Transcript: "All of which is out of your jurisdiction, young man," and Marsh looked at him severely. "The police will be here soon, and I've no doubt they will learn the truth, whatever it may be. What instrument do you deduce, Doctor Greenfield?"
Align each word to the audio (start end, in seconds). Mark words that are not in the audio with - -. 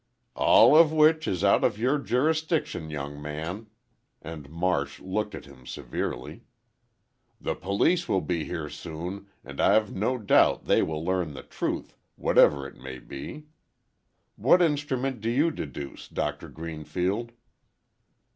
"All 0.35 0.75
of 0.75 0.91
which 0.91 1.27
is 1.27 1.43
out 1.43 1.63
of 1.63 1.77
your 1.77 1.99
jurisdiction, 1.99 2.89
young 2.89 3.21
man," 3.21 3.67
and 4.19 4.49
Marsh 4.49 4.99
looked 4.99 5.35
at 5.35 5.45
him 5.45 5.67
severely. 5.67 6.41
"The 7.39 7.53
police 7.53 8.09
will 8.09 8.21
be 8.21 8.45
here 8.45 8.67
soon, 8.67 9.27
and 9.45 9.61
I've 9.61 9.93
no 9.93 10.17
doubt 10.17 10.65
they 10.65 10.81
will 10.81 11.05
learn 11.05 11.33
the 11.35 11.43
truth, 11.43 11.95
whatever 12.15 12.65
it 12.65 12.77
may 12.77 12.97
be. 12.97 13.45
What 14.37 14.59
instrument 14.59 15.21
do 15.21 15.29
you 15.29 15.51
deduce, 15.51 16.07
Doctor 16.07 16.49
Greenfield?" 16.49 17.33